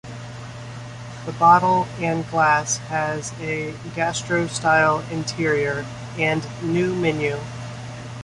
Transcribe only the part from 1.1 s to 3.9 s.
The Bottle and Glass has a